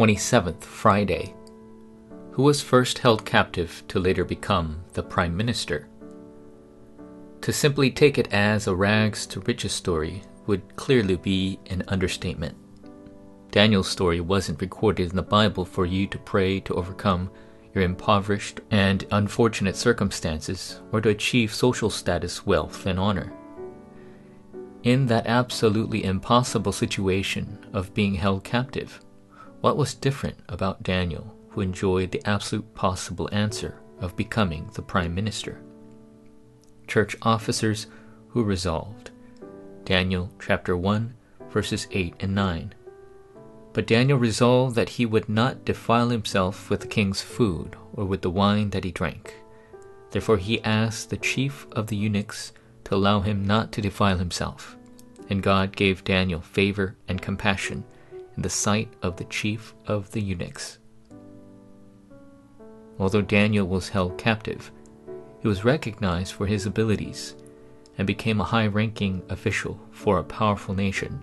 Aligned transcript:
27th 0.00 0.62
Friday. 0.62 1.34
Who 2.30 2.44
was 2.44 2.62
first 2.62 2.96
held 2.96 3.26
captive 3.26 3.84
to 3.88 3.98
later 3.98 4.24
become 4.24 4.82
the 4.94 5.02
Prime 5.02 5.36
Minister? 5.36 5.88
To 7.42 7.52
simply 7.52 7.90
take 7.90 8.16
it 8.16 8.32
as 8.32 8.66
a 8.66 8.74
rags 8.74 9.26
to 9.26 9.40
riches 9.40 9.72
story 9.72 10.22
would 10.46 10.74
clearly 10.74 11.16
be 11.16 11.60
an 11.66 11.84
understatement. 11.88 12.56
Daniel's 13.50 13.90
story 13.90 14.22
wasn't 14.22 14.62
recorded 14.62 15.10
in 15.10 15.16
the 15.16 15.22
Bible 15.22 15.66
for 15.66 15.84
you 15.84 16.06
to 16.06 16.16
pray 16.16 16.60
to 16.60 16.76
overcome 16.76 17.30
your 17.74 17.84
impoverished 17.84 18.60
and 18.70 19.04
unfortunate 19.10 19.76
circumstances 19.76 20.80
or 20.92 21.02
to 21.02 21.10
achieve 21.10 21.52
social 21.52 21.90
status, 21.90 22.46
wealth, 22.46 22.86
and 22.86 22.98
honor. 22.98 23.30
In 24.82 25.04
that 25.08 25.26
absolutely 25.26 26.04
impossible 26.04 26.72
situation 26.72 27.66
of 27.74 27.92
being 27.92 28.14
held 28.14 28.44
captive, 28.44 28.98
what 29.60 29.76
was 29.76 29.94
different 29.94 30.38
about 30.48 30.82
Daniel, 30.82 31.34
who 31.50 31.60
enjoyed 31.60 32.10
the 32.10 32.26
absolute 32.26 32.74
possible 32.74 33.28
answer 33.32 33.78
of 34.00 34.16
becoming 34.16 34.70
the 34.74 34.82
prime 34.82 35.14
minister? 35.14 35.60
Church 36.86 37.16
officers 37.22 37.86
who 38.28 38.42
resolved. 38.42 39.10
Daniel 39.84 40.30
chapter 40.40 40.76
1 40.76 41.14
verses 41.50 41.86
8 41.90 42.14
and 42.20 42.34
9. 42.34 42.74
But 43.72 43.86
Daniel 43.86 44.18
resolved 44.18 44.74
that 44.76 44.90
he 44.90 45.06
would 45.06 45.28
not 45.28 45.64
defile 45.64 46.08
himself 46.08 46.70
with 46.70 46.80
the 46.80 46.86
king's 46.86 47.20
food 47.20 47.76
or 47.92 48.04
with 48.04 48.22
the 48.22 48.30
wine 48.30 48.70
that 48.70 48.84
he 48.84 48.90
drank. 48.90 49.34
Therefore 50.10 50.38
he 50.38 50.62
asked 50.62 51.10
the 51.10 51.16
chief 51.16 51.66
of 51.72 51.88
the 51.88 51.96
eunuchs 51.96 52.52
to 52.84 52.94
allow 52.94 53.20
him 53.20 53.44
not 53.44 53.72
to 53.72 53.80
defile 53.80 54.18
himself. 54.18 54.76
And 55.28 55.42
God 55.42 55.76
gave 55.76 56.02
Daniel 56.02 56.40
favor 56.40 56.96
and 57.06 57.22
compassion 57.22 57.84
the 58.42 58.50
sight 58.50 58.92
of 59.02 59.16
the 59.16 59.24
chief 59.24 59.74
of 59.86 60.10
the 60.12 60.20
eunuchs. 60.20 60.78
Although 62.98 63.22
Daniel 63.22 63.66
was 63.66 63.88
held 63.88 64.18
captive, 64.18 64.70
he 65.40 65.48
was 65.48 65.64
recognized 65.64 66.34
for 66.34 66.46
his 66.46 66.66
abilities 66.66 67.34
and 67.96 68.06
became 68.06 68.40
a 68.40 68.44
high 68.44 68.66
ranking 68.66 69.22
official 69.28 69.80
for 69.90 70.18
a 70.18 70.24
powerful 70.24 70.74
nation. 70.74 71.22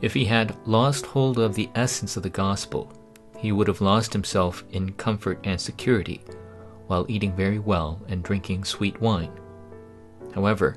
If 0.00 0.14
he 0.14 0.24
had 0.24 0.56
lost 0.66 1.06
hold 1.06 1.38
of 1.38 1.54
the 1.54 1.70
essence 1.74 2.16
of 2.16 2.22
the 2.22 2.30
gospel, 2.30 2.92
he 3.38 3.52
would 3.52 3.68
have 3.68 3.80
lost 3.80 4.12
himself 4.12 4.64
in 4.70 4.92
comfort 4.92 5.40
and 5.44 5.60
security 5.60 6.22
while 6.86 7.06
eating 7.08 7.34
very 7.34 7.58
well 7.58 8.00
and 8.08 8.22
drinking 8.22 8.64
sweet 8.64 9.00
wine. 9.00 9.32
However, 10.34 10.76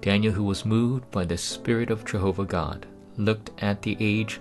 Daniel, 0.00 0.32
who 0.32 0.44
was 0.44 0.64
moved 0.64 1.10
by 1.10 1.24
the 1.24 1.36
Spirit 1.36 1.90
of 1.90 2.04
Jehovah 2.04 2.44
God, 2.44 2.86
looked 3.16 3.50
at 3.62 3.82
the 3.82 3.96
age 4.00 4.40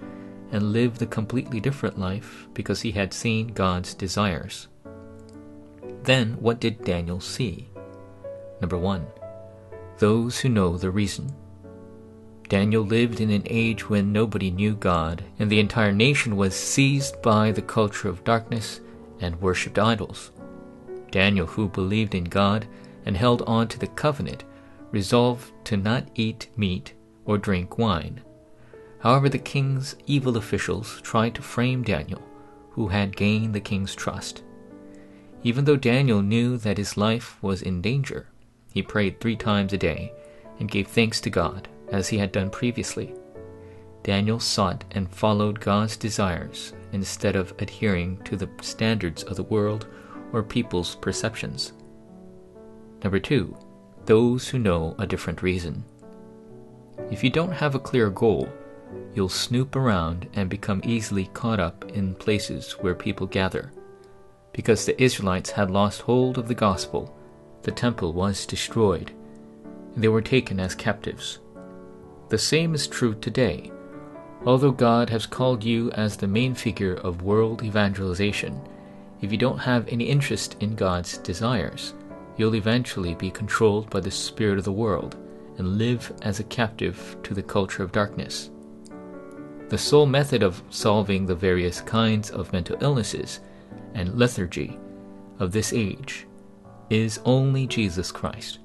and 0.52 0.72
lived 0.72 1.02
a 1.02 1.06
completely 1.06 1.60
different 1.60 2.00
life 2.00 2.48
because 2.54 2.82
he 2.82 2.92
had 2.92 3.14
seen 3.14 3.48
God's 3.48 3.94
desires. 3.94 4.68
Then, 6.04 6.34
what 6.40 6.60
did 6.60 6.84
Daniel 6.84 7.20
see? 7.20 7.70
Number 8.62 8.78
one, 8.78 9.08
those 9.98 10.40
who 10.40 10.50
know 10.50 10.78
the 10.78 10.92
reason. 10.92 11.34
Daniel 12.48 12.84
lived 12.84 13.20
in 13.20 13.32
an 13.32 13.44
age 13.48 13.90
when 13.90 14.12
nobody 14.12 14.52
knew 14.52 14.76
God, 14.76 15.24
and 15.40 15.50
the 15.50 15.60
entire 15.60 15.92
nation 15.92 16.36
was 16.36 16.56
seized 16.56 17.22
by 17.22 17.52
the 17.52 17.62
culture 17.62 18.08
of 18.08 18.24
darkness 18.24 18.82
and 19.20 19.42
worshipped 19.42 19.80
idols. 19.80 20.32
Daniel, 21.10 21.48
who 21.48 21.68
believed 21.68 22.14
in 22.14 22.26
God 22.26 22.68
and 23.06 23.18
held 23.18 23.42
on 23.44 23.68
to 23.70 23.80
the 23.80 23.88
covenant, 23.88 24.44
resolved 24.92 25.52
to 25.66 25.76
not 25.76 26.08
eat 26.14 26.48
meat 26.56 26.94
or 27.26 27.38
drink 27.38 27.78
wine. 27.78 28.22
However, 29.06 29.30
the 29.30 29.38
king's 29.38 29.96
evil 30.08 30.36
officials 30.36 31.00
tried 31.04 31.36
to 31.36 31.44
frame 31.44 31.84
Daniel, 31.84 32.24
who 32.72 32.88
had 32.88 33.16
gained 33.16 33.54
the 33.54 33.60
king's 33.60 33.94
trust. 33.94 34.42
Even 35.44 35.64
though 35.64 35.76
Daniel 35.76 36.24
knew 36.24 36.58
that 36.58 36.80
his 36.80 36.98
life 36.98 37.38
was 37.44 37.62
in 37.62 37.84
danger, 37.84 38.26
he 38.74 38.82
prayed 38.82 39.22
three 39.22 39.36
times 39.36 39.74
a 39.74 39.78
day 39.78 40.12
and 40.60 40.72
gave 40.72 40.88
thanks 40.88 41.22
to 41.22 41.30
God 41.30 41.68
as 41.92 42.08
he 42.08 42.18
had 42.18 42.32
done 42.32 42.50
previously. 42.50 43.14
Daniel 44.02 44.40
sought 44.40 44.84
and 44.90 45.14
followed 45.14 45.60
God's 45.60 45.98
desires 45.98 46.74
instead 46.92 47.36
of 47.36 47.54
adhering 47.60 48.18
to 48.24 48.36
the 48.36 48.50
standards 48.62 49.22
of 49.22 49.36
the 49.36 49.44
world 49.44 49.86
or 50.34 50.42
people's 50.42 50.96
perceptions. 50.96 51.74
Number 53.04 53.20
two, 53.20 53.56
those 54.06 54.48
who 54.48 54.58
know 54.58 54.96
a 54.98 55.06
different 55.06 55.44
reason. 55.44 55.84
If 57.12 57.24
you 57.24 57.30
don't 57.30 57.52
have 57.52 57.76
a 57.76 57.80
clear 57.80 58.10
goal, 58.10 58.50
you'll 59.14 59.30
snoop 59.30 59.76
around 59.76 60.28
and 60.34 60.50
become 60.50 60.82
easily 60.84 61.28
caught 61.34 61.60
up 61.60 61.86
in 61.92 62.16
places 62.16 62.74
where 62.74 62.96
people 62.96 63.28
gather. 63.28 63.72
Because 64.54 64.86
the 64.86 65.02
Israelites 65.02 65.52
had 65.52 65.72
lost 65.72 66.02
hold 66.02 66.38
of 66.38 66.48
the 66.48 66.56
gospel, 66.56 67.16
the 67.64 67.72
temple 67.72 68.14
was 68.14 68.46
destroyed, 68.46 69.12
they 69.96 70.08
were 70.08 70.22
taken 70.22 70.60
as 70.60 70.76
captives. 70.76 71.40
The 72.30 72.38
same 72.38 72.74
is 72.74 72.88
true 72.88 73.16
today. 73.16 73.72
Although 74.46 74.72
God 74.72 75.10
has 75.10 75.26
called 75.26 75.64
you 75.64 75.92
as 75.92 76.18
the 76.18 76.28
main 76.28 76.54
figure 76.54 76.96
of 76.96 77.22
world 77.22 77.64
evangelization, 77.64 78.62
if 79.22 79.32
you 79.32 79.38
don't 79.38 79.58
have 79.58 79.88
any 79.88 80.06
interest 80.06 80.58
in 80.60 80.76
God's 80.76 81.18
desires, 81.20 81.94
you'll 82.38 82.56
eventually 82.56 83.16
be 83.16 83.32
controlled 83.32 83.90
by 83.90 84.02
the 84.02 84.12
spirit 84.12 84.58
of 84.58 84.66
the 84.66 84.72
world 84.72 85.16
and 85.58 85.78
live 85.78 86.12
as 86.22 86.40
a 86.40 86.44
captive 86.44 87.16
to 87.24 87.34
the 87.34 87.44
culture 87.44 87.82
of 87.82 87.92
darkness. 87.92 88.52
The 89.70 89.78
sole 89.78 90.06
method 90.06 90.44
of 90.44 90.62
solving 90.70 91.26
the 91.26 91.36
various 91.36 91.82
kinds 91.82 92.30
of 92.30 92.54
mental 92.54 92.78
illnesses 92.82 93.40
and 93.96 94.18
lethargy 94.18 94.78
of 95.40 95.52
this 95.52 95.74
age 95.74 96.28
is 96.90 97.20
only 97.26 97.66
Jesus 97.66 98.12
Christ. 98.12 98.60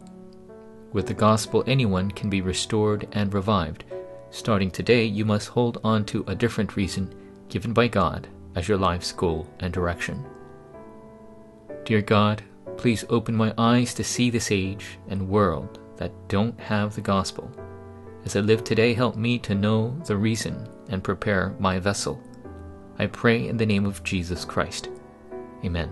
With 0.93 1.07
the 1.07 1.15
gospel, 1.15 1.65
anyone 1.67 2.11
can 2.11 2.29
be 2.29 2.43
restored 2.43 3.09
and 3.13 3.33
revived. 3.33 3.85
Starting 4.31 4.71
today, 4.71 5.05
you 5.05 5.25
must 5.25 5.49
hold 5.49 5.81
on 5.83 6.05
to 6.07 6.25
a 6.27 6.35
different 6.35 6.77
reason 6.77 7.15
given 7.49 7.73
by 7.73 7.89
God 7.89 8.29
as 8.55 8.69
your 8.69 8.79
life's 8.79 9.13
goal 9.13 9.49
and 9.61 9.73
direction. 9.73 10.25
Dear 11.85 12.03
God, 12.03 12.43
please 12.77 13.05
open 13.09 13.35
my 13.35 13.55
eyes 13.57 13.95
to 13.95 14.05
see 14.05 14.29
this 14.29 14.51
age 14.51 14.99
and 15.09 15.29
world 15.29 15.79
that 15.97 16.13
don't 16.29 16.59
have 16.61 16.95
the 16.95 17.01
gospel. 17.01 17.51
As 18.25 18.37
I 18.37 18.41
live 18.41 18.65
today, 18.65 18.93
help 18.93 19.17
me 19.17 19.39
to 19.41 19.55
know 19.55 19.97
the 20.07 20.17
reason 20.17 20.69
and 20.89 21.03
prepare 21.03 21.55
my 21.59 21.79
vessel. 21.79 22.23
I 22.99 23.07
pray 23.07 23.49
in 23.49 23.57
the 23.57 23.67
name 23.67 23.87
of 23.87 24.05
Jesus 24.05 24.45
Christ. 24.45 24.91
Amen. 25.65 25.91